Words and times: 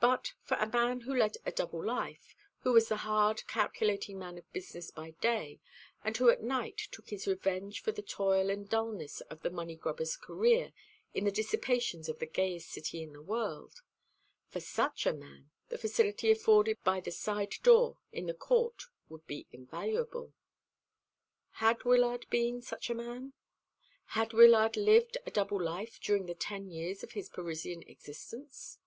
But 0.00 0.32
for 0.44 0.56
a 0.56 0.66
man 0.66 1.02
who 1.02 1.14
led 1.14 1.36
a 1.44 1.52
double 1.52 1.84
life, 1.84 2.34
who 2.60 2.72
was 2.72 2.88
the 2.88 2.96
hard 3.04 3.46
calculating 3.46 4.18
man 4.18 4.38
of 4.38 4.50
business 4.50 4.90
by 4.90 5.10
day, 5.20 5.60
and 6.02 6.16
who 6.16 6.30
at 6.30 6.42
night 6.42 6.78
took 6.90 7.10
his 7.10 7.26
revenge 7.26 7.82
for 7.82 7.92
the 7.92 8.00
toil 8.00 8.48
and 8.48 8.66
dulness 8.66 9.20
of 9.20 9.42
the 9.42 9.50
money 9.50 9.76
grubber's 9.76 10.16
career 10.16 10.72
in 11.12 11.24
the 11.26 11.30
dissipations 11.30 12.08
of 12.08 12.18
the 12.18 12.24
gayest 12.24 12.70
city 12.70 13.02
in 13.02 13.12
the 13.12 13.20
world 13.20 13.82
for 14.48 14.58
such 14.58 15.04
a 15.04 15.12
man 15.12 15.50
the 15.68 15.76
facility 15.76 16.30
afforded 16.30 16.82
by 16.82 16.98
the 16.98 17.12
side 17.12 17.56
door 17.62 17.98
in 18.10 18.24
the 18.24 18.32
court 18.32 18.84
would 19.10 19.26
be 19.26 19.46
invaluable. 19.52 20.32
Had 21.60 21.84
Wyllard 21.84 22.24
been 22.30 22.62
such 22.62 22.88
a 22.88 22.94
man? 22.94 23.34
Had 24.06 24.32
Wyllard 24.32 24.78
lived 24.78 25.18
a 25.26 25.30
double 25.30 25.62
life 25.62 26.00
during 26.00 26.24
the 26.24 26.34
ten 26.34 26.70
years 26.70 27.02
of 27.02 27.12
his 27.12 27.28
Parisian 27.28 27.82
existence? 27.82 28.78